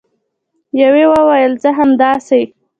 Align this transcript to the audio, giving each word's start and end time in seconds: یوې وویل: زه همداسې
یوې 0.81 1.03
وویل: 1.13 1.53
زه 1.61 1.69
همداسې 1.77 2.41